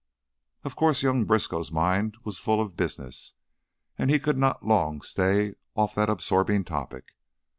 [0.63, 3.35] Of course young Briskow's mind was full of business,
[3.99, 7.09] and he could not long stay off that absorbing topic.